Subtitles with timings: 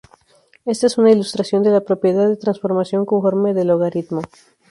[0.65, 4.23] Esta es una ilustración de la propiedad de transformación conforme del logaritmo.